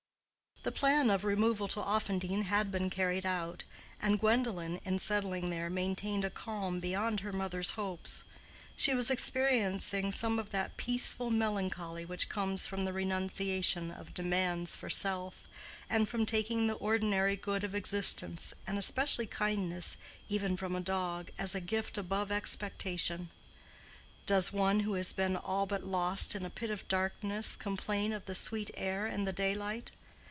The 0.63 0.71
plan 0.71 1.09
of 1.09 1.23
removal 1.25 1.67
to 1.69 1.79
Offendene 1.79 2.43
had 2.43 2.69
been 2.69 2.91
carried 2.91 3.25
out; 3.25 3.63
and 3.99 4.19
Gwendolen, 4.19 4.79
in 4.85 4.99
settling 4.99 5.49
there, 5.49 5.71
maintained 5.71 6.23
a 6.23 6.29
calm 6.29 6.79
beyond 6.79 7.21
her 7.21 7.33
mother's 7.33 7.71
hopes. 7.71 8.25
She 8.75 8.93
was 8.93 9.09
experiencing 9.09 10.11
some 10.11 10.37
of 10.37 10.51
that 10.51 10.77
peaceful 10.77 11.31
melancholy 11.31 12.05
which 12.05 12.29
comes 12.29 12.67
from 12.67 12.81
the 12.81 12.93
renunciation 12.93 13.89
of 13.89 14.13
demands 14.13 14.75
for 14.75 14.87
self, 14.87 15.49
and 15.89 16.07
from 16.07 16.27
taking 16.27 16.67
the 16.67 16.75
ordinary 16.75 17.35
good 17.35 17.63
of 17.63 17.73
existence, 17.73 18.53
and 18.67 18.77
especially 18.77 19.25
kindness, 19.25 19.97
even 20.29 20.55
from 20.55 20.75
a 20.75 20.79
dog, 20.79 21.31
as 21.39 21.55
a 21.55 21.59
gift 21.59 21.97
above 21.97 22.31
expectation. 22.31 23.31
Does 24.27 24.53
one 24.53 24.81
who 24.81 24.93
has 24.93 25.11
been 25.11 25.35
all 25.35 25.65
but 25.65 25.83
lost 25.87 26.35
in 26.35 26.45
a 26.45 26.51
pit 26.51 26.69
of 26.69 26.87
darkness 26.87 27.55
complain 27.55 28.13
of 28.13 28.25
the 28.25 28.35
sweet 28.35 28.69
air 28.75 29.07
and 29.07 29.27
the 29.27 29.33
daylight? 29.33 29.89